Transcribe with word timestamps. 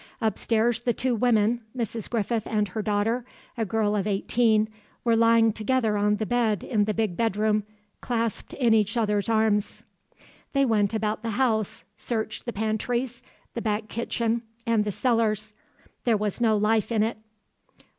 Upstairs 0.19 0.79
the 0.79 0.93
two 0.95 1.13
women, 1.13 1.61
Mrs. 1.77 2.09
Griffith 2.09 2.47
and 2.47 2.69
her 2.69 2.81
daughter, 2.81 3.23
a 3.55 3.65
girl 3.65 3.95
of 3.95 4.07
eighteen, 4.07 4.67
were 5.03 5.15
lying 5.15 5.53
together 5.53 5.95
on 5.95 6.15
the 6.15 6.25
bed 6.25 6.63
in 6.63 6.85
the 6.85 6.93
big 6.95 7.15
bedroom, 7.15 7.65
clasped 8.01 8.53
in 8.55 8.73
each 8.73 8.97
others' 8.97 9.29
arms. 9.29 9.83
They 10.53 10.65
went 10.65 10.95
about 10.95 11.21
the 11.21 11.29
house, 11.37 11.83
searched 11.95 12.45
the 12.47 12.53
pantries, 12.53 13.21
the 13.53 13.61
back 13.61 13.89
kitchen 13.89 14.41
and 14.65 14.85
the 14.85 14.91
cellars; 14.91 15.53
there 16.03 16.17
was 16.17 16.41
no 16.41 16.57
life 16.57 16.91
in 16.91 17.03
it. 17.03 17.19